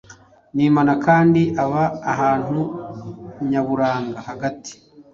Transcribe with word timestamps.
nimanakandi 0.55 1.43
aba 1.63 1.83
ahantu 2.13 2.59
nyaburanga 3.49 4.19
hagati 4.27 4.71